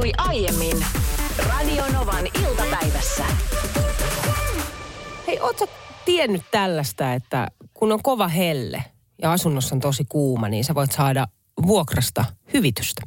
[0.00, 0.86] tapahtui aiemmin
[1.48, 3.24] Radionovan iltapäivässä.
[5.26, 5.68] Hei, ootko
[6.04, 8.84] tiennyt tällaista, että kun on kova helle
[9.22, 11.26] ja asunnossa on tosi kuuma, niin sä voit saada
[11.66, 13.02] vuokrasta hyvitystä?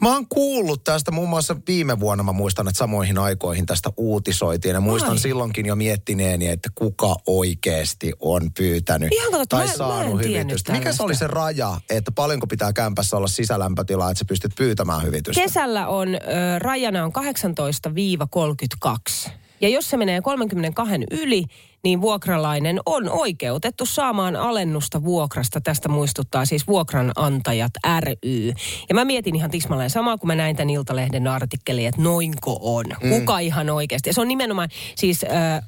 [0.00, 4.74] Mä oon kuullut tästä muun muassa viime vuonna, mä muistan, että samoihin aikoihin tästä uutisoitiin.
[4.74, 5.18] Ja muistan Ai.
[5.18, 10.38] silloinkin jo miettineeni, että kuka oikeasti on pyytänyt Ihan totta, tai mä- mä saanut tiennyt
[10.40, 10.72] hyvitystä.
[10.72, 15.02] Mikä se oli se raja, että paljonko pitää kämpässä olla sisälämpötilaa, että sä pystyt pyytämään
[15.02, 15.42] hyvitystä?
[15.42, 16.18] Kesällä on, ö,
[16.58, 19.30] rajana on 18-32.
[19.60, 21.44] Ja jos se menee 32 yli,
[21.84, 25.60] niin vuokralainen on oikeutettu saamaan alennusta vuokrasta.
[25.60, 28.52] Tästä muistuttaa siis vuokranantajat ry.
[28.88, 32.84] Ja mä mietin ihan tismalleen samaa, kun mä näin tämän Iltalehden artikkelin, että noinko on.
[33.08, 34.08] Kuka ihan oikeasti.
[34.08, 35.26] Ja se on nimenomaan siis ö,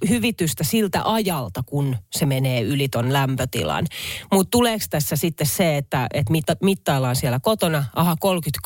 [0.08, 3.86] hyvitystä siltä ajalta, kun se menee yli ton lämpötilan.
[4.32, 8.16] Mutta tuleeko tässä sitten se, että, että mitta, mittaillaan siellä kotona, aha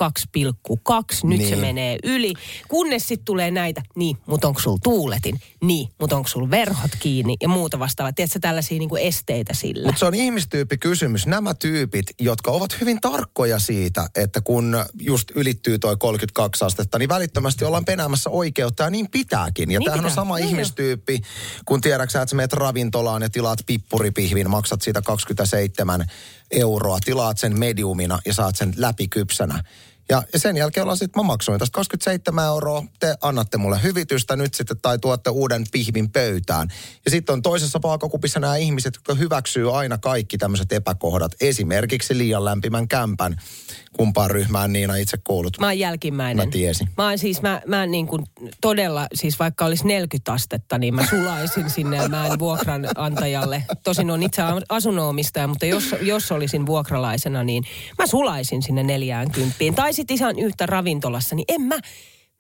[0.03, 1.59] 32,2, nyt se Niin.
[1.59, 2.34] menee yli.
[2.69, 5.41] Kunnes sitten tulee näitä, niin, mutta onko sulla tuuletin?
[5.62, 7.38] Niin, mutta onko sulla verhot kiinni?
[7.42, 8.12] Ja muuta vastaavaa.
[8.12, 9.86] Tiedätkö tällaisia niinku esteitä sillä?
[9.86, 11.27] Mutta se on ihmistyyppikysymys.
[11.27, 17.08] Nämä tyypit, jotka ovat hyvin tarkkoja siitä, että kun just ylittyy toi 32 astetta, niin
[17.08, 19.70] välittömästi ollaan penäämässä oikeutta ja niin pitääkin.
[19.70, 20.14] Ja Niin tämähän on pitää.
[20.14, 20.50] sama Joo, joo.
[20.50, 21.20] ihmistyyppi,
[21.64, 26.06] kun tiedätkö sä, että sä menet ravintolaan ja tilaat pippuripihvin, maksat siitä 27
[26.50, 29.62] euroa, tilaat sen mediumina ja saat sen läpikypsänä.
[30.11, 34.55] Ja, sen jälkeen ollaan sitten, mä maksoin tästä 27 euroa, te annatte mulle hyvitystä nyt
[34.55, 36.69] sitten tai tuotte uuden pihvin pöytään.
[37.05, 41.33] Ja sitten on toisessa vaakakupissa nämä ihmiset, jotka hyväksyy aina kaikki tämmöiset epäkohdat.
[41.41, 43.36] Esimerkiksi liian lämpimän kämpän.
[43.92, 45.61] Kumpaan ryhmään Niina itse kuulut?
[45.61, 46.48] Mä oon jälkimmäinen.
[46.48, 46.89] Mä tiesin.
[46.97, 48.27] Mä oon siis, mä, mä niin kuin
[48.61, 53.62] todella, siis vaikka olisi 40 astetta, niin mä sulaisin sinne ja mä en vuokranantajalle.
[53.84, 57.64] Tosin on itse asunnonomistaja, mutta jos, jos olisin vuokralaisena, niin
[57.98, 59.56] mä sulaisin sinne 40.
[59.75, 61.75] Tai sitten ihan yhtä ravintolassa, niin en mä,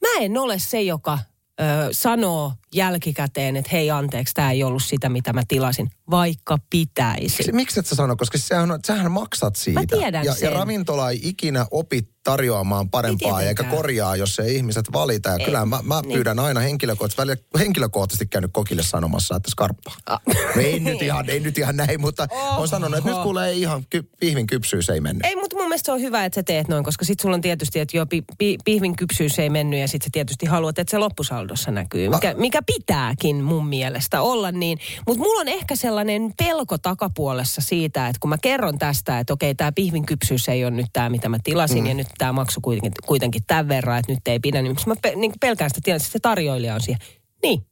[0.00, 1.18] mä en ole se, joka
[1.60, 7.52] ö, sanoo jälkikäteen, että hei anteeksi, tämä ei ollut sitä, mitä mä tilasin, vaikka pitäisi.
[7.52, 9.80] Miksi et sä sano, koska sehän, on, sähän maksat siitä.
[9.80, 10.46] Mä tiedän ja, sen.
[10.46, 15.28] ja ravintola ei ikinä opi tarjoamaan parempaa, eikä korjaa, jos ei ihmiset valita.
[15.28, 16.12] Ja Ei, kyllä mä, mä niin.
[16.12, 19.94] pyydän aina henkilökohtaisesti, välillä henkilökohtaisesti käynyt kokille sanomassa, että skarppaa.
[20.06, 20.20] Ah.
[20.26, 22.26] No ei, nyt ihan, ei nyt ihan näin, mutta
[22.56, 25.26] on sanonut, että nyt kuulee ihan ky, pihvin kypsyys ei mennyt.
[25.26, 27.40] Ei, mutta mun mielestä se on hyvä, että sä teet noin, koska sit sulla on
[27.40, 30.90] tietysti, että jo pi, pi, pihvin kypsyys ei mennyt ja sit sä tietysti haluat, että
[30.90, 34.78] se loppusaldossa näkyy, mikä, mikä pitääkin mun mielestä olla niin.
[35.06, 35.97] Mutta mulla on ehkä sellainen
[36.38, 40.70] pelko takapuolessa siitä, että kun mä kerron tästä, että okei, tämä pihvin kypsyys ei ole
[40.70, 41.86] nyt tämä, mitä mä tilasin mm.
[41.86, 45.12] ja nyt tämä maksu kuitenkin, kuitenkin tämän verran, että nyt ei pidä, niin mä pe,
[45.16, 47.00] niin pelkään sitä, tiedän, että se tarjoilija on siihen.
[47.42, 47.62] Niin,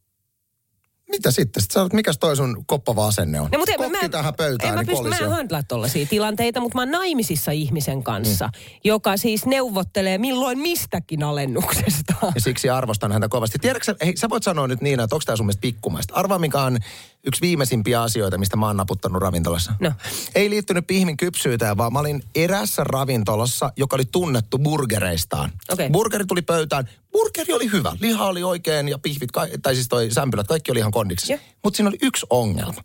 [1.10, 1.62] Mitä sitten?
[1.62, 3.48] Sitten sanot, mikäs toi sun koppava asenne on?
[3.52, 6.60] No, mutta Kokki mä, tähän pöytään, en mä niin pysty, mä en handlaa tollaisia tilanteita,
[6.60, 8.60] mutta mä oon naimisissa ihmisen kanssa, mm.
[8.84, 12.14] joka siis neuvottelee milloin mistäkin alennuksesta.
[12.34, 13.58] Ja siksi arvostan häntä kovasti.
[13.58, 16.14] Tiedätkö, hei, sä voit sanoa nyt niin, että onko tämä sun mielestä pikkumaista.
[16.14, 16.78] Arvaa, mikä on
[17.26, 19.72] yksi viimeisimpiä asioita, mistä mä oon naputtanut ravintolassa.
[19.80, 19.92] No.
[20.34, 25.52] Ei liittynyt pihmin kypsyyteen, vaan mä olin erässä ravintolassa, joka oli tunnettu burgereistaan.
[25.68, 25.90] Okei.
[25.90, 26.88] Burgeri tuli pöytään.
[27.12, 27.96] Burgeri oli hyvä.
[28.00, 29.30] Liha oli oikein ja pihvit,
[29.62, 31.32] tai siis toi sämpylät, kaikki oli ihan kondiksessa.
[31.32, 31.42] Joo.
[31.64, 32.82] Mutta siinä oli yksi ongelma.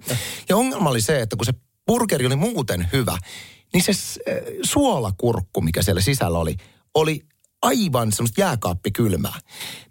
[0.50, 1.54] Ja ongelma oli se, että kun se
[1.88, 3.18] burgeri oli muuten hyvä,
[3.74, 6.56] niin se äh, suolakurkku, mikä siellä sisällä oli,
[6.94, 7.26] oli
[7.62, 9.40] aivan semmoista jääkaappikylmää.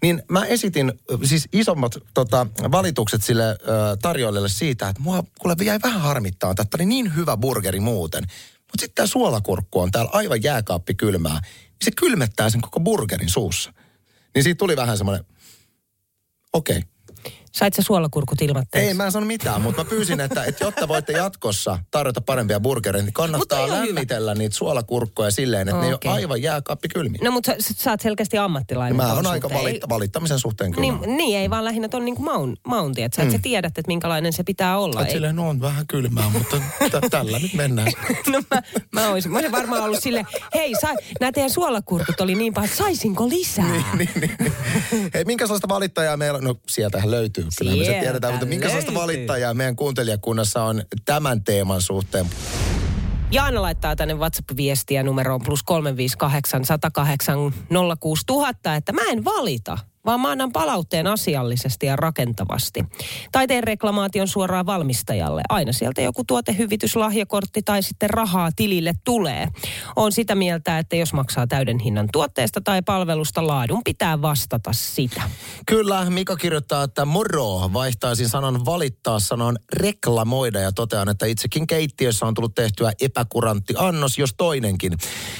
[0.03, 0.92] Niin mä esitin
[1.25, 3.56] siis isommat tota, valitukset sille ö,
[4.03, 8.25] tarjoilijalle siitä, että mua kuule jäi vähän harmittaa, että oli niin hyvä burgeri muuten.
[8.58, 11.41] Mutta sitten tämä suolakurkku on täällä aivan jääkaappikylmää.
[11.41, 13.72] Niin se kylmettää sen koko burgerin suussa.
[14.34, 15.25] Niin siitä tuli vähän semmoinen,
[16.52, 16.78] okei.
[16.78, 16.88] Okay.
[17.53, 18.88] Sait sä suolakurkut ilmatteeksi?
[18.88, 22.61] Ei, mä en sano mitään, mutta mä pyysin, että, että jotta voitte jatkossa tarjota parempia
[22.61, 23.87] burgereita, niin kannattaa ihan hyvä.
[23.87, 26.11] lämmitellä niitä suolakurkkoja silleen, että ne ei Okei.
[26.11, 27.21] ole aivan jääkaappikylmiä.
[27.25, 28.97] No mutta sä, sä oot selkeästi ammattilainen.
[28.97, 30.93] Mä oon aika valitta, valittamisen suhteen kyllä.
[30.93, 33.31] Niin, niin, ei vaan lähinnä ton niinku maun, maunti, että sä, mm.
[33.31, 35.03] sä tiedät, että minkälainen se pitää olla.
[35.03, 36.56] Et silleen, no on vähän kylmää, mutta
[36.91, 37.93] t- tällä nyt mennään.
[38.32, 38.62] no mä,
[38.93, 40.88] mä, olisin, mä olisin varmaan ollut sille, hei, sa,
[41.21, 43.72] nämä teidän suolakurkut oli niin pahat, saisinko lisää?
[43.72, 44.53] niin, niin, niin.
[45.14, 46.44] Hei, minkälaista valittajaa meillä on?
[46.44, 49.02] No sieltähän löytyy, kyllä me se tiedetään, mutta minkälaista löytyy.
[49.02, 52.26] valittajaa meidän kuuntelijakunnassa on tämän teeman suhteen?
[53.31, 57.38] Jaana laittaa tänne WhatsApp-viestiä numeroon plus 358 108
[58.00, 59.78] 06000, että mä en valita.
[60.06, 62.85] Vaan mä annan palautteen asiallisesti ja rakentavasti.
[63.32, 65.43] Tai teen reklamaation suoraan valmistajalle.
[65.49, 69.49] Aina sieltä joku tuotehyvitys, lahjakortti tai sitten rahaa tilille tulee.
[69.97, 75.23] On sitä mieltä, että jos maksaa täyden hinnan tuotteesta tai palvelusta, laadun pitää vastata sitä.
[75.67, 82.26] Kyllä, Mika kirjoittaa, että moro, vaihtaisin sanan valittaa sanan reklamoida ja totean, että itsekin keittiössä
[82.26, 84.93] on tullut tehtyä epäkurantti annos, jos toinenkin.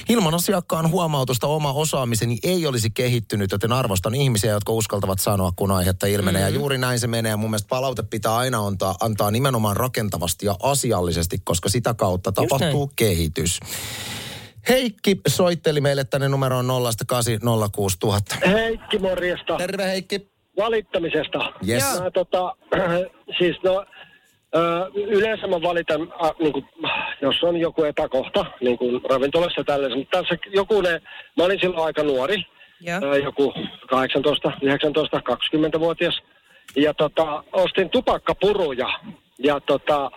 [0.09, 5.71] Ilman asiakkaan huomautusta oma osaamiseni ei olisi kehittynyt, joten arvostan ihmisiä, jotka uskaltavat sanoa, kun
[5.71, 6.43] aihetta ilmenee.
[6.43, 6.55] Mm-hmm.
[6.55, 7.37] Ja juuri näin se menee.
[7.37, 12.93] Mun mielestä palaute pitää aina antaa, antaa nimenomaan rakentavasti ja asiallisesti, koska sitä kautta tapahtuu
[12.97, 13.61] kehitys.
[14.69, 16.69] Heikki soitteli meille tänne numeroon
[18.43, 18.49] 0806000.
[18.49, 19.57] Heikki, morjesta.
[19.57, 20.31] Terve Heikki.
[20.57, 21.53] Valittamisesta.
[21.69, 22.01] Yes.
[22.01, 22.57] Mä, tota,
[23.39, 23.85] siis no,
[24.95, 26.65] yleensä mä valitan, a, niin kuin,
[27.23, 29.99] jos on joku epäkohta, niin kuin ravintolassa tällaisen.
[29.99, 31.01] Mutta tässä joku ne,
[31.37, 32.37] mä olin silloin aika nuori,
[32.89, 33.55] ö, joku
[33.89, 36.23] 18, 19, 20-vuotias.
[36.77, 38.89] Ja tota, ostin tupakkapuruja.
[39.39, 40.11] Ja tota,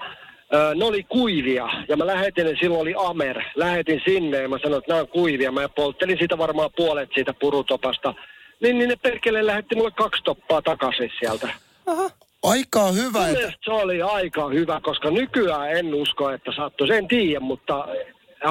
[0.76, 3.42] ne oli kuivia ja mä lähetin ne, silloin oli Amer.
[3.56, 5.52] Lähetin sinne ja mä sanoin, että nämä on kuivia.
[5.52, 8.14] Mä polttelin siitä varmaan puolet siitä purutopasta.
[8.62, 11.50] Niin, niin ne perkele lähetti mulle kaksi toppaa takaisin sieltä.
[11.86, 12.10] Aha.
[12.44, 13.30] Aika hyvä.
[13.30, 13.52] Että...
[13.66, 16.94] se oli aika hyvä, koska nykyään en usko, että sattuisi.
[16.94, 17.88] En tiedä, mutta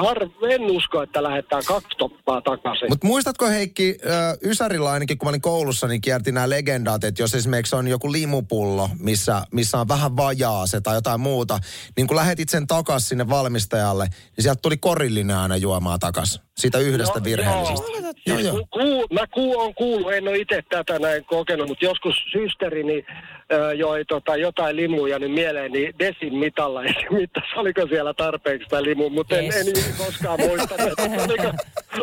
[0.01, 0.17] har,
[0.49, 2.89] en usko, että lähettää kaksi toppaa takaisin.
[2.89, 3.97] Mutta muistatko Heikki,
[4.45, 8.11] Ysärillä ainakin kun mä olin koulussa, niin kierti nämä legendaat, että jos esimerkiksi on joku
[8.11, 11.59] limupullo, missä, missä on vähän vajaa se tai jotain muuta,
[11.97, 16.41] niin kun lähetit sen takaisin sinne valmistajalle, niin sieltä tuli korillinen aina juomaan takaisin.
[16.57, 17.87] Siitä yhdestä no, virheellisestä.
[18.25, 18.39] Joo.
[18.39, 18.67] Joo, joo.
[18.71, 23.05] Ku, mä ku, on kuullut, en ole itse tätä näin kokenut, mutta joskus systeri niin,
[23.55, 28.63] joi tota, jotain limuja niin mieleen, niin desin mitalla ja se mittas, oliko siellä tarpeeksi
[28.63, 29.55] sitä limu, mutta yes.
[29.55, 30.75] en, en koskaan muista,
[31.23, 31.53] oliko,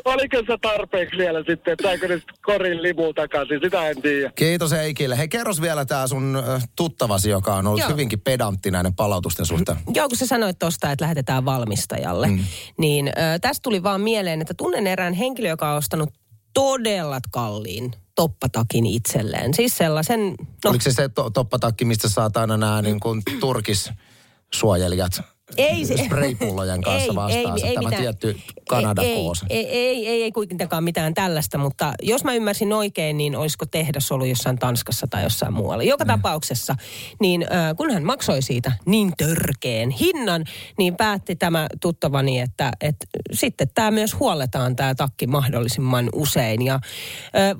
[0.05, 4.33] oliko se tarpeeksi vielä sitten, että saiko nyt korin limu takaisin, sitä en tiedä.
[4.35, 5.19] Kiitos Eikille.
[5.19, 6.43] Hei kerros vielä tämä sun
[6.77, 7.89] tuttavasi, joka on ollut Joo.
[7.89, 9.79] hyvinkin pedantti näiden palautusten suhteen.
[9.95, 12.45] Joo, kun sä sanoit tosta, että lähetetään valmistajalle, mm.
[12.79, 16.11] niin tästä tuli vaan mieleen, että tunnen erään henkilö, joka on ostanut
[16.55, 19.55] todella kalliin toppatakin itselleen.
[19.55, 20.21] Siis sellaisen...
[20.65, 20.71] No.
[20.71, 25.21] Oliko se se to- toppatakki, mistä saat aina nämä niin kuin turkissuojelijat
[25.57, 28.37] ei se, spraypullojen kanssa vastaan ei, ei, tämä mitään, tietty
[28.69, 33.37] Kanada ei, ei, ei, ei, ei kuitenkaan mitään tällaista, mutta jos mä ymmärsin oikein, niin
[33.37, 35.83] olisiko tehdas ollut jossain Tanskassa tai jossain muualla.
[35.83, 36.09] Joka mm.
[36.09, 36.77] tapauksessa,
[37.21, 40.45] niin äh, kun hän maksoi siitä niin törkeen hinnan,
[40.79, 46.65] niin päätti tämä tuttavani, että, että sitten tämä myös huolletaan tämä takki mahdollisimman usein.
[46.65, 46.81] Ja äh,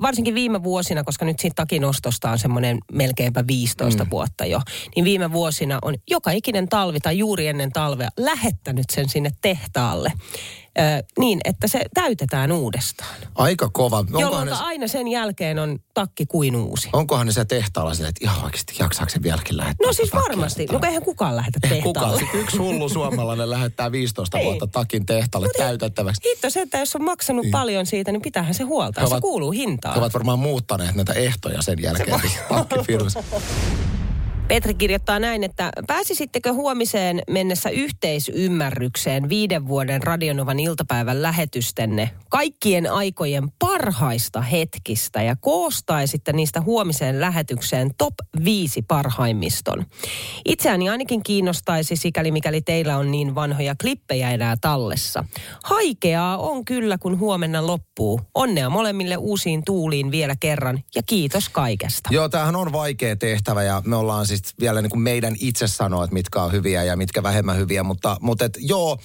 [0.01, 4.09] varsinkin viime vuosina, koska nyt siitä takin ostosta on semmoinen melkeinpä 15 mm.
[4.09, 4.61] vuotta jo,
[4.95, 10.13] niin viime vuosina on joka ikinen talvi tai juuri ennen talvea lähettänyt sen sinne tehtaalle.
[10.79, 13.15] Ö, niin, että se täytetään uudestaan.
[13.35, 14.05] Aika kova.
[14.19, 14.51] Jolloin ne...
[14.51, 16.89] aina sen jälkeen on takki kuin uusi.
[16.93, 19.87] Onkohan ne se tehtaalla sille, että ihan oikeasti jaksaako se vieläkin lähettää?
[19.87, 20.65] No siis varmasti.
[20.65, 22.19] No eihän kukaan lähetä tehtaalle.
[22.19, 22.41] Kukaan.
[22.41, 24.45] Yksi hullu suomalainen lähettää 15 Ei.
[24.45, 26.29] vuotta takin tehtaalle no, täytettäväksi.
[26.29, 27.51] Hitto se, että jos on maksanut niin.
[27.51, 29.07] paljon siitä, niin pitäähän se huolta.
[29.07, 29.93] se kuuluu hintaan.
[29.93, 32.21] He ovat varmaan muuttaneet näitä ehtoja sen jälkeen.
[33.09, 33.23] Se
[34.51, 43.51] Petri kirjoittaa näin, että pääsisittekö huomiseen mennessä yhteisymmärrykseen viiden vuoden Radionovan iltapäivän lähetystenne kaikkien aikojen
[43.59, 48.13] parhaista hetkistä ja koostaisitte niistä huomiseen lähetykseen top
[48.45, 49.85] viisi parhaimmiston.
[50.45, 55.23] Itseäni ainakin kiinnostaisi sikäli mikäli teillä on niin vanhoja klippejä enää tallessa.
[55.63, 58.21] Haikeaa on kyllä kun huomenna loppuu.
[58.35, 62.09] Onnea molemmille uusiin tuuliin vielä kerran ja kiitos kaikesta.
[62.13, 65.67] Joo, tämähän on vaikea tehtävä ja me ollaan siis sitten vielä niin kuin meidän itse
[65.67, 67.83] sanoa, että mitkä on hyviä ja mitkä vähemmän hyviä.
[67.83, 68.97] Mutta, mutta et, joo,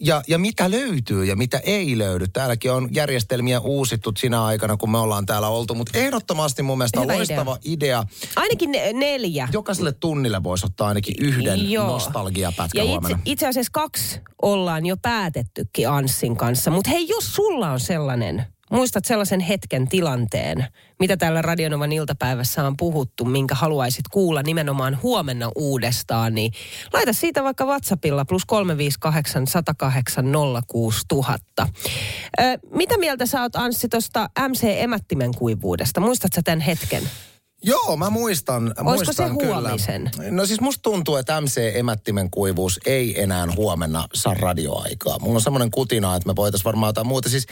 [0.00, 2.26] ja, ja mitä löytyy ja mitä ei löydy.
[2.28, 5.74] Täälläkin on järjestelmiä uusittu sinä aikana, kun me ollaan täällä oltu.
[5.74, 7.74] Mutta ehdottomasti mun mielestä on loistava idea.
[7.74, 8.04] idea.
[8.36, 9.48] Ainakin neljä.
[9.52, 11.86] Jokaiselle tunnille voisi ottaa ainakin yhden joo.
[11.86, 13.18] nostalgiapätkä ja huomenna.
[13.18, 16.70] Itse, itse asiassa kaksi ollaan jo päätettykin Anssin kanssa.
[16.70, 20.66] Mutta hei, jos sulla on sellainen muistat sellaisen hetken tilanteen,
[21.00, 26.52] mitä täällä Radionovan iltapäivässä on puhuttu, minkä haluaisit kuulla nimenomaan huomenna uudestaan, niin
[26.92, 30.24] laita siitä vaikka WhatsAppilla plus 358 108
[30.66, 31.68] 06000.
[32.40, 36.00] Ö, mitä mieltä sä oot Anssi tuosta MC Emättimen kuivuudesta?
[36.00, 37.02] Muistatko tämän hetken?
[37.66, 38.74] Joo, mä muistan.
[38.82, 39.60] muistan se kyllä.
[39.68, 40.10] huomisen?
[40.30, 45.18] No siis musta tuntuu, että MC-emättimen kuivuus ei enää huomenna saa radioaikaa.
[45.18, 47.28] Mulla on semmoinen kutina, että me voitaisiin varmaan jotain muuta.
[47.28, 47.46] Siis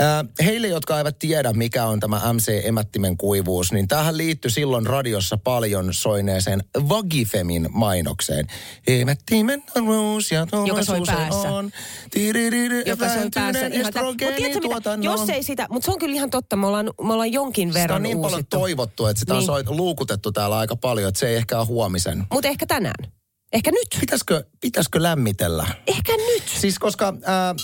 [0.00, 5.36] äh, heille, jotka eivät tiedä, mikä on tämä MC-emättimen kuivuus, niin tähän liittyy silloin radiossa
[5.36, 8.46] paljon soineeseen Vagifemin mainokseen.
[8.88, 11.52] Emättimen ruus ja Joka soi päässä.
[11.52, 11.70] on.
[12.10, 13.40] Tiririri, joka se on päässä.
[13.40, 14.48] vähentyneen Ihan tä- Mut tiedätkö mitä?
[14.48, 15.04] estrogeenituotannon.
[15.18, 17.80] Jos ei sitä, mutta se on kyllä ihan totta, me ollaan, me ollaan jonkin Sitä
[17.80, 19.46] verran on niin paljon toivottu, että sitä on Niin.
[19.64, 22.26] Soit, luukutettu täällä aika paljon, että se ei ehkä ole huomisen.
[22.32, 23.12] Mutta ehkä tänään.
[23.52, 23.88] Ehkä nyt.
[24.00, 25.66] Pitäisikö, pitäisikö lämmitellä?
[25.86, 26.42] Ehkä nyt.
[26.60, 27.14] Siis koska äh,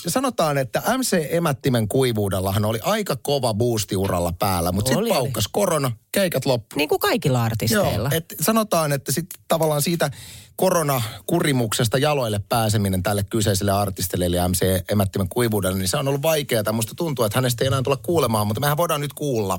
[0.09, 6.47] sanotaan, että MC-emättimen kuivuudellahan oli aika kova boosti uralla päällä, mutta sitten paukkas korona, keikat
[6.47, 6.77] loppu.
[6.77, 8.11] Niin kuin kaikilla artisteilla.
[8.13, 10.11] et sanotaan, että sitten tavallaan siitä
[10.57, 16.73] koronakurimuksesta jaloille pääseminen tälle kyseiselle artistille, eli MC-emättimen kuivuudelle, niin se on ollut vaikeaa.
[16.73, 19.59] Musta tuntuu, että hänestä ei enää tulla kuulemaan, mutta mehän voidaan nyt kuulla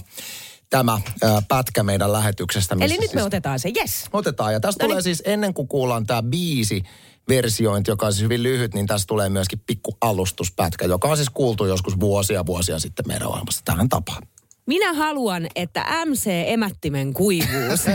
[0.70, 1.02] tämä
[1.48, 2.76] pätkä meidän lähetyksestä.
[2.76, 4.06] missä Eli nyt me siis- otetaan se, yes.
[4.14, 4.54] Otetaan.
[4.54, 5.04] Ja tästä No tulee niin.
[5.04, 6.84] siis ennen kuin kuullaan tämä biisi,
[7.30, 11.30] versiointi, joka on siis hyvin lyhyt, niin tästä tulee myöskin pikku alustuspätkä, joka on siis
[11.30, 14.24] kuultu joskus vuosia vuosia sitten meidän ohjelmassa tähän tapaan.
[14.66, 17.86] Minä haluan, että MC-emättimen kuivuus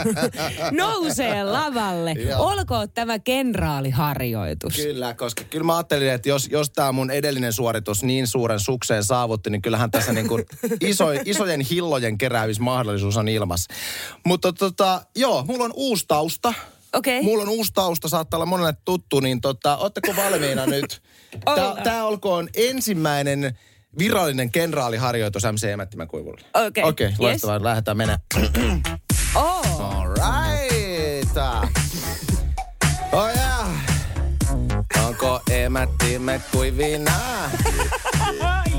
[0.80, 2.12] nousee lavalle.
[2.12, 2.46] Joo.
[2.46, 4.76] Olkoon tämä kenraaliharjoitus.
[4.76, 9.04] Kyllä, koska kyllä mä ajattelin, että jos, jos tämä mun edellinen suoritus niin suuren sukseen
[9.04, 10.44] saavutti, niin kyllähän tässä niin kuin
[10.80, 13.74] iso, isojen hillojen keräämismahdollisuus on ilmassa.
[14.26, 16.54] Mutta tota, joo, mulla on uusi tausta.
[16.92, 17.22] Okei.
[17.22, 21.02] Mulla on uusi tausta, saattaa olla monelle tuttu, niin tota, ootteko valmiina nyt?
[21.84, 23.58] Tämä olkoon ensimmäinen
[23.98, 26.40] virallinen kenraaliharjoitus MC Emättimän kuivulle.
[26.66, 26.84] Okei.
[26.84, 27.18] Okei, Yes.
[27.18, 27.62] loistavaa.
[27.64, 28.18] Lähdetään mennä.
[29.36, 29.80] Oh.
[29.80, 31.36] All right.
[33.12, 33.68] Oh yeah.
[35.06, 37.12] Onko emättimme kuivina?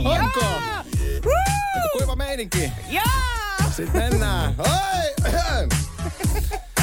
[0.05, 0.45] Onko?
[1.75, 2.71] Onko kuiva meininki?
[2.89, 3.05] Jaa!
[3.75, 4.55] Sitten mennään.
[4.57, 5.31] Oi!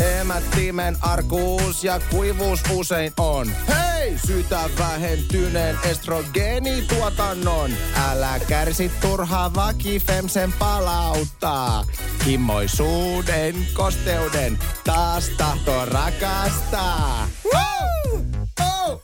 [0.00, 3.50] Emättimen arkuus ja kuivuus usein on.
[3.68, 4.18] Hei!
[4.26, 7.70] Syytä vähentyneen estrogeenituotannon.
[8.08, 11.84] Älä kärsi turhaa vakifemsen palauttaa.
[12.26, 17.28] Himmoisuuden, kosteuden, taas tahto rakastaa.
[17.54, 18.20] Oh!
[18.60, 19.02] Oh!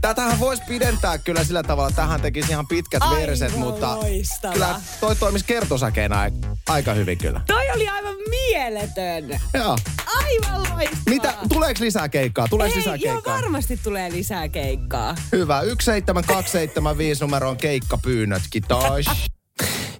[0.00, 4.54] Tätähän voisi pidentää kyllä sillä tavalla, tähän tekisi ihan pitkät Aivan verset, mutta loistavaa.
[4.54, 6.30] kyllä toi toimisi kertosäkeenä
[6.68, 7.40] aika hyvin kyllä.
[7.46, 9.40] Toi oli aivan mieletön.
[9.54, 9.76] Joo.
[10.16, 11.02] Aivan loistavaa.
[11.08, 12.48] Mitä, tuleeko lisää keikkaa?
[12.48, 13.34] Tuleeko lisää Ei, ihan keikkaa?
[13.36, 15.14] varmasti tulee lisää keikkaa.
[15.32, 15.62] Hyvä.
[15.80, 18.42] 17275 numero on keikkapyynnöt.
[18.50, 19.06] Kiitos.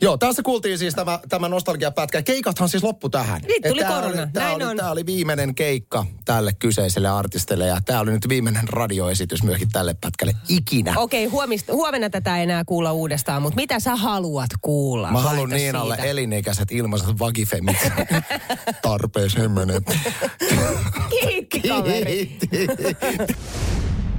[0.05, 2.23] Joo, tässä kuultiin siis tämä, tämä nostalgiapätkä.
[2.23, 3.41] Keikathan siis loppu tähän.
[3.43, 4.07] Niin, tuli tää korona.
[4.23, 4.77] Oli, tämä, Näin oli, on.
[4.77, 9.95] tämä oli viimeinen keikka tälle kyseiselle artistille ja tämä oli nyt viimeinen radioesitys myöskin tälle
[10.01, 10.95] pätkälle ikinä.
[10.97, 15.11] Okei, huomista, huomenna tätä ei enää kuulla uudestaan, mutta mitä sä haluat kuulla?
[15.13, 16.11] Mä haluan Niinalle siitä.
[16.11, 17.77] elinikäiset ilmaiset vagifemit.
[18.83, 19.81] Tarpeeseen menee.
[21.11, 22.39] Kiitti, kaveri.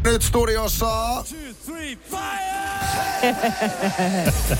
[0.06, 1.24] Nyt studiossa...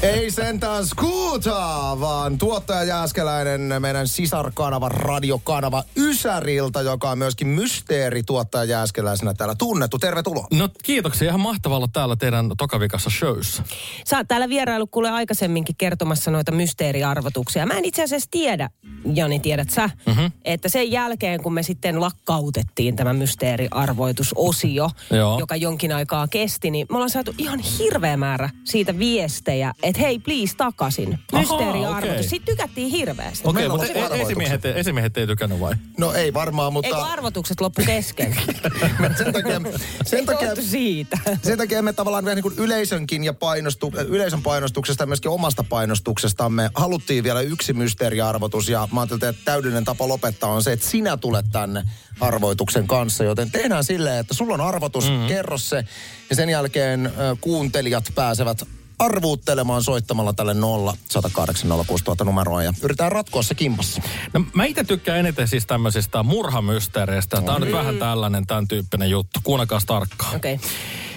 [0.02, 8.64] Ei sentään skuuta, vaan tuottaja Jääskeläinen, meidän sisarkanava, radiokanava Ysäriltä, joka on myöskin mysteeri tuottaja
[8.64, 10.00] Jääskeläisenä täällä tunnettu.
[10.00, 10.48] Tervetuloa.
[10.54, 11.28] No kiitoksia.
[11.28, 13.64] Ihan mahtavaa olla täällä teidän tokavikassa showssa.
[14.06, 17.66] Sä oot täällä vierailu kuule aikaisemminkin kertomassa noita mysteeriarvotuksia.
[17.66, 18.70] Mä en itse asiassa tiedä,
[19.14, 20.32] Jani tiedät sä, mm-hmm.
[20.46, 25.35] että sen jälkeen kun me sitten lakkautettiin tämä mysteeriarvoitusosio, Joo.
[25.40, 30.20] Joka jonkin aikaa kesti, niin me ollaan saatu ihan hirveä määrä siitä viestejä, että hei
[30.20, 31.20] please takaisin.
[31.34, 32.10] Mysteeriarvoitus.
[32.10, 32.24] okei.
[32.24, 33.48] Siitä tykättiin hirveästi.
[33.48, 35.74] Okei, on mutta e- esimiehet, esimiehet ei tykännyt vai?
[35.98, 38.36] No ei varmaan, Eikö mutta arvotukset loppu kesken?
[39.18, 39.62] sen takia,
[40.06, 41.18] sen takia, siitä.
[41.44, 45.64] sen takia me tavallaan vielä niin kuin yleisönkin ja painostu, yleisön painostuksesta ja myöskin omasta
[45.64, 50.88] painostuksestamme haluttiin vielä yksi mysteeriarvotus ja mä ajattelin, että täydellinen tapa lopettaa on se, että
[50.88, 51.84] sinä tulet tänne
[52.20, 55.36] arvoituksen kanssa, joten tehdään silleen, että sulla on arvotus, mm-hmm.
[55.36, 55.86] kerro se
[56.30, 58.68] ja sen jälkeen kuuntelijat pääsevät
[59.00, 64.02] arvuuttelemaan soittamalla tälle 0 108 06000 numeroa ja yritetään ratkoa se kimpassa.
[64.34, 67.42] No, mä itse tykkään eniten siis tämmöisistä murhamysteereistä.
[67.42, 69.40] Tämä on nyt vähän tällainen tämän tyyppinen juttu.
[69.44, 70.36] Kuunnelkaa tarkkaan.
[70.36, 70.54] Okei.
[70.54, 70.70] Okay.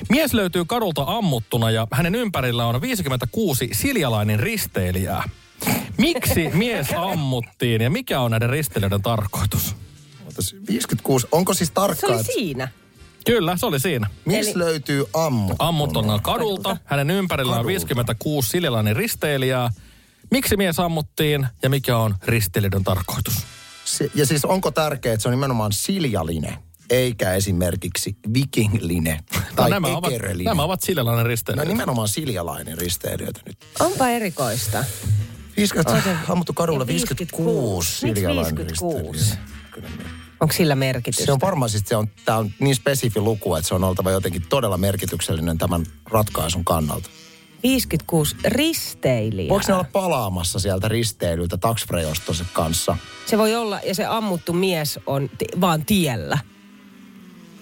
[0.08, 5.28] Mies löytyy kadulta ammuttuna ja hänen ympärillä on 56 siljalainen risteilijää.
[5.98, 9.76] Miksi mies ammuttiin ja mikä on näiden risteilijöiden tarkoitus?
[10.24, 12.68] Ootas, 56, onko siis Se tarkkaa, oli että siinä.
[13.32, 14.10] Kyllä, se oli siinä.
[14.24, 15.54] missä Eli- löytyy ammu?
[15.58, 16.76] Ammuttunut kadulta.
[16.84, 17.68] Hänen ympärillä on Kadulta.
[17.68, 19.70] 56 siljalainen risteilijää.
[20.30, 23.34] Miksi mies ammuttiin ja mikä on risteilijöiden tarkoitus?
[23.84, 26.58] Se, ja siis onko tärkeää, että se on nimenomaan siljaline,
[26.90, 29.18] eikä esimerkiksi vikinglinen
[29.56, 30.12] tai no, nämä, ovat,
[30.44, 31.72] nämä ovat siljalainen No risteilijöitä.
[31.72, 33.56] nimenomaan siljalainen risteilijöitä nyt.
[33.80, 34.84] Onpa erikoista.
[35.56, 39.18] 50, ammuttu kadulla Ja 56 Miksi siljalainen 56?
[39.18, 40.17] risteilijä.
[40.40, 41.24] Onko sillä merkitystä?
[41.26, 44.10] Se on varmaan siis, se on, tämä on niin spesifi luku, että se on oltava
[44.10, 47.10] jotenkin todella merkityksellinen tämän ratkaisun kannalta.
[47.62, 49.48] 56 risteilijää.
[49.48, 52.96] Voiko ne olla palaamassa sieltä risteilyltä taksfrey-ostonsa kanssa?
[53.26, 56.38] Se voi olla, ja se ammuttu mies on t- vaan tiellä.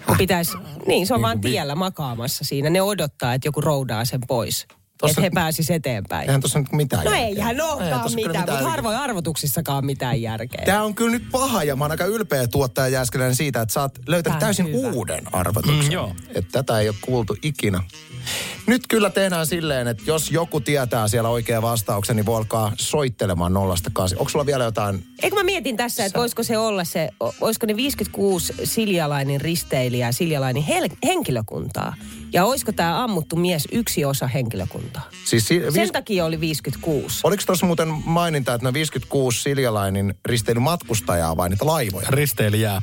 [0.06, 0.52] Kun pitäis,
[0.86, 2.70] niin, se on Niin vaan kuin vi- tiellä makaamassa siinä.
[2.70, 4.66] Ne odottaa, että joku roudaa sen pois.
[5.02, 6.28] Tossa- Että he pääsis eteenpäin.
[6.28, 7.26] Eihän tuossa nyt mitään No järkeä.
[7.28, 10.62] eihän Eihän olekaan tossa kyllä mitään, mutta harvoin arvotuksissakaan mitään järkeä.
[10.66, 13.80] Tämä on kyllä nyt paha ja mä oon aika ylpeä tuottaja Jääskeläinen siitä, että sä
[13.80, 14.88] oot löytänyt on täysin hyvä.
[14.92, 15.84] uuden arvotuksen.
[15.84, 16.14] Mm, joo.
[16.34, 17.82] Että tätä ei ole kuultu ikinä.
[18.66, 23.52] Nyt kyllä tehdään silleen, että jos joku tietää siellä oikea vastauksen, niin voi alkaa soittelemaan
[23.52, 24.16] nollasta kasi.
[24.18, 25.04] Onko sulla vielä jotain?
[25.22, 27.08] Eikö mä mietin tässä, että voisiko se olla se,
[27.40, 31.94] olisiko ne 56 siljalainen risteilijää, siljalainen hel- henkilökuntaa?
[32.36, 35.08] Ja olisiko tämä ammuttu mies yksi osa henkilökuntaa?
[35.24, 37.20] Siis si- Sen viis- takia oli 56.
[37.24, 42.06] Oliko tuossa muuten maininta, että ne 56 Siljalainin risteilymatkustajaa vai niitä laivoja?
[42.10, 42.82] Risteilijää.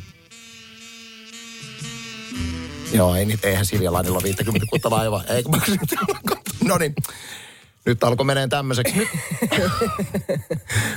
[2.93, 5.23] Joo, ei niitä, eihän Siljalainilla ole 50 kuutta laivaa.
[5.23, 5.57] Eikö mä
[6.69, 6.95] No niin.
[7.85, 8.97] Nyt alkoi menee tämmöiseksi.
[8.97, 9.09] Nyt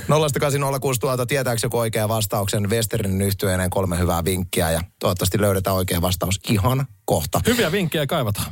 [0.09, 6.01] 0806000 tuota, tietääkö joku oikea vastauksen Westerinin yhtyeeneen kolme hyvää vinkkiä ja toivottavasti löydetään oikea
[6.01, 7.41] vastaus ihan kohta.
[7.47, 8.51] Hyviä vinkkejä kaivataan.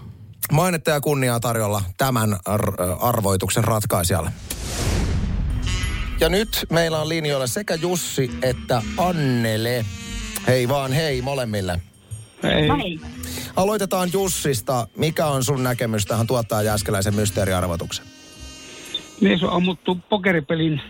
[0.52, 4.32] Mainetta ja kunniaa tarjolla tämän ar- arvoituksen ratkaisijalle.
[6.20, 9.86] Ja nyt meillä on linjoilla sekä Jussi että Annele.
[10.48, 11.82] Hei vaan hei molemmille.
[12.44, 12.68] Ei.
[12.68, 13.02] No niin.
[13.56, 14.88] Aloitetaan Jussista.
[14.98, 18.15] Mikä on sun näkemys tähän tuottaa Jääskeläisen mysteeriarvotukseen?
[19.22, 20.82] Mies on ammuttu pokeripelin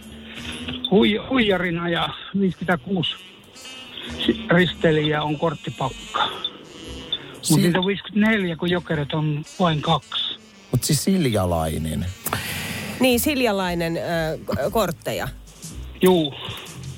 [0.92, 3.16] hui, huijarina ja 56
[4.26, 6.30] si- risteilijää on korttipakka.
[7.50, 10.40] Mutta niitä on 54, kun jokerit on vain kaksi.
[10.72, 12.06] Mutta siis Siljalainen.
[13.00, 15.28] Niin, siljalainen äh, kortteja.
[16.02, 16.34] Juu.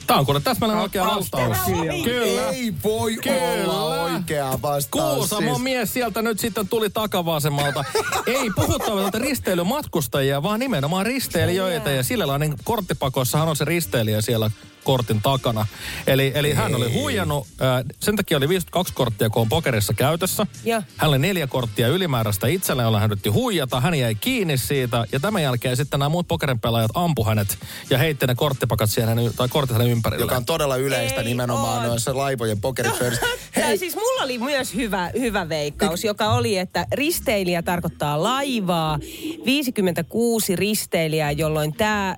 [0.08, 1.58] Tämä on kuule täsmälleen oikea vastaus.
[2.04, 2.50] Kyllä.
[2.50, 3.72] Ei voi Kyllä.
[3.72, 5.16] olla oikea vastaus.
[5.16, 5.64] Kuusamo siis.
[5.64, 7.86] mies sieltä nyt sitten tuli takavasemmalta.
[8.28, 11.92] Ei puhuttavalta risteilymatkustajia, vaan nimenomaan risteilijöitä.
[11.92, 14.52] Ja sillälainen korttipakossahan on se risteilijä siellä
[14.88, 15.68] kortin takana.
[16.08, 20.48] Eli, eli hän oli huijannut, äh, sen takia oli 52 korttia, kun on pokerissa käytössä.
[20.64, 20.84] Ja.
[20.98, 23.82] Hän oli neljä korttia ylimääräistä itselleen, jolla hän yritti huijata.
[23.82, 27.58] Hän jäi kiinni siitä ja tämän jälkeen sitten nämä muut pokerin pelaajat ampu hänet
[27.90, 30.24] ja heitti ne korttipakat siihen hänen, tai kortit hänen ympärille.
[30.24, 31.88] Joka on todella yleistä Ei nimenomaan oo.
[31.88, 33.26] noissa laivojen pokeripöydissä.
[33.56, 33.78] Hei.
[33.78, 39.00] siis mulla oli myös hyvä, hyvä veikkaus, joka oli, että risteilijä tarkoittaa laivaa,
[39.46, 42.16] 56 risteilijää, jolloin tämä,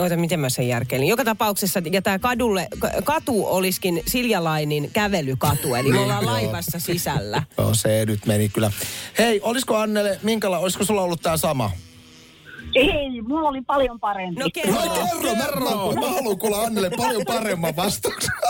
[0.00, 1.53] ota miten mä sen järkeilin, joka tapauksessa,
[1.92, 6.34] ja tämä kadulle, ka- katu olisikin Siljalainin kävelykatu, eli me ollaan Niin, joo.
[6.34, 7.42] laivassa sisällä.
[7.58, 8.72] Joo, se nyt meni kyllä.
[9.18, 11.70] Hei, olisiko Annele, minkäla, olisiko sulla ollut tää sama?
[12.74, 14.40] Ei, mulla oli paljon parempi.
[14.40, 14.72] No kerro.
[14.74, 15.44] No kerro, mä,
[15.94, 18.34] mä, mä haluan kuulla Annele paljon paremman vastauksen.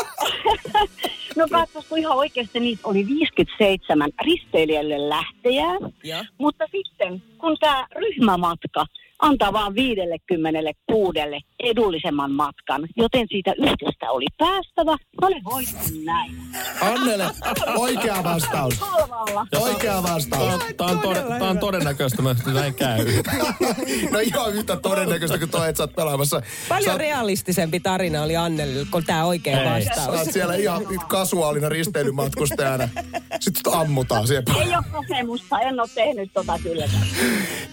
[1.36, 5.74] No katsos, kun ihan oikeasti niitä oli 57 risteilijälle lähtejää.
[6.04, 6.24] Ja.
[6.38, 8.86] Mutta sitten, kun tämä ryhmämatka
[9.24, 11.18] antaa vaan 56
[11.60, 16.32] edullisemman matkan, joten siitä yhdestä oli päästävä, mä olin voittanut näin.
[16.80, 17.26] Annele,
[17.76, 18.78] oikea vastaus.
[18.80, 19.46] Halvalla.
[19.60, 20.62] Oikea vastaus.
[20.76, 23.04] Tämä on, tode, tää on todennäköistä, että näin käy.
[24.10, 26.42] No ihan yhtä todennäköistä kuin toi, että sä oot pelaamassa.
[26.68, 29.84] Paljon Sä oot- realistisempi tarina oli Annelle, kun tämä oikea Ei.
[29.84, 30.18] Sä vastaus.
[30.18, 32.88] oot siellä ihan kasuaalina risteilymatkustajana.
[33.40, 34.54] Sitten ammutaan siellä.
[34.62, 36.84] Ei ole kokemusta, en ole tehnyt tota kyllä.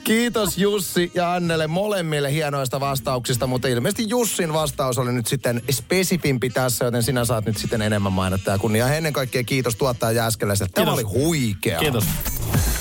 [0.03, 6.49] Kiitos Jussi ja Annelle molemmille hienoista vastauksista, mutta ilmeisesti Jussin vastaus oli nyt sitten spesifimpi
[6.49, 8.87] tässä, joten sinä saat nyt sitten enemmän mainetta ja kunnia.
[8.87, 10.71] Ja ennen kaikkea kiitos tuottaja Jääskeläiselle.
[10.73, 11.79] Tämä oli huikea.
[11.79, 12.03] Kiitos.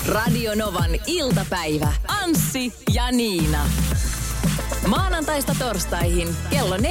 [0.07, 1.93] Radio Novan iltapäivä.
[2.07, 3.69] Anssi ja Niina.
[4.87, 6.81] Maanantaista torstaihin kello 14.18.